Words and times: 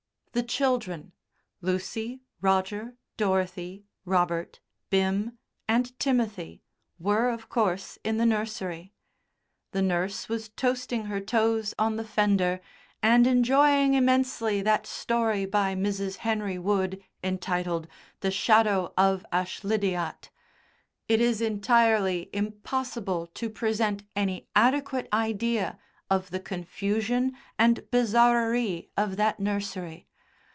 The 0.33 0.43
children 0.43 1.11
Lucy, 1.59 2.21
Roger, 2.39 2.95
Dorothy, 3.17 3.83
Robert, 4.05 4.61
Bim, 4.89 5.37
and 5.67 5.99
Timothy 5.99 6.61
were, 6.97 7.27
of 7.27 7.49
course, 7.49 7.97
in 8.05 8.15
the 8.15 8.25
nursery. 8.25 8.93
The 9.73 9.81
nurse 9.81 10.29
was 10.29 10.47
toasting 10.47 11.07
her 11.07 11.19
toes 11.19 11.73
on 11.77 11.97
the 11.97 12.05
fender 12.05 12.61
and 13.03 13.27
enjoying 13.27 13.93
immensely 13.93 14.61
that 14.61 14.87
story 14.87 15.45
by 15.45 15.75
Mrs. 15.75 16.15
Henry 16.19 16.57
Wood, 16.57 17.03
entitled 17.21 17.89
"The 18.21 18.31
Shadow 18.31 18.93
of 18.97 19.25
Ashlydyat." 19.33 20.29
It 21.09 21.19
is 21.19 21.41
entirely 21.41 22.29
impossible 22.31 23.27
to 23.33 23.49
present 23.49 24.03
any 24.15 24.47
adequate 24.55 25.09
idea 25.11 25.77
of 26.09 26.29
the 26.29 26.39
confusion 26.39 27.35
and 27.59 27.81
bizarrerie 27.91 28.91
of 28.95 29.17
that 29.17 29.37
nursery. 29.37 30.07